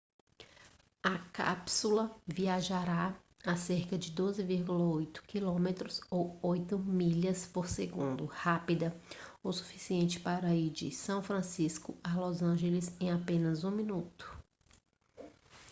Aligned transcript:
a 1.03 1.15
cápsula 1.31 2.09
viajará 2.25 3.15
a 3.45 3.55
cerca 3.55 3.99
de 3.99 4.09
12,8 4.11 5.19
km 5.27 5.99
ou 6.09 6.39
8 6.41 6.79
milhas 6.79 7.45
por 7.45 7.67
segundo 7.69 8.25
rápida 8.25 8.99
o 9.43 9.53
suficiente 9.53 10.19
para 10.19 10.55
ir 10.55 10.71
de 10.71 10.89
são 10.89 11.21
francisco 11.21 11.95
a 12.03 12.15
los 12.19 12.41
angeles 12.41 12.91
em 12.99 13.11
apenas 13.11 13.63
um 13.63 13.69
minuto 13.69 14.25